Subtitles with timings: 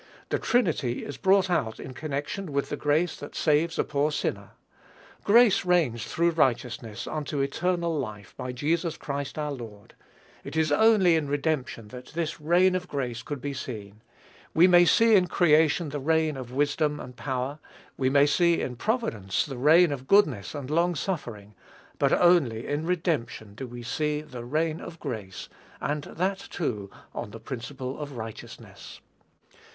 [0.29, 4.49] The Trinity is brought out in connection with the grace that saves a poor sinner.
[5.23, 9.93] "Grace reigns through righteousness, unto eternal life, by Jesus Christ our Lord."
[10.43, 14.01] It is only in redemption that this reign of grace could be seen.
[14.55, 17.59] We may see in creation the reign of wisdom and power;
[17.95, 21.53] we may see in providence the reign of goodness and long suffering;
[21.99, 25.47] but only in redemption do we see the reign of grace,
[25.79, 28.99] and that, too, on the principle of righteousness.